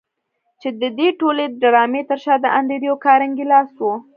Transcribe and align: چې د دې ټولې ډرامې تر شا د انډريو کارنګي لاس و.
چې 0.61 0.69
د 0.81 0.83
دې 0.97 1.07
ټولې 1.19 1.45
ډرامې 1.61 2.01
تر 2.09 2.17
شا 2.23 2.35
د 2.41 2.45
انډريو 2.57 2.95
کارنګي 3.05 3.45
لاس 3.51 3.71
و. 3.79 3.83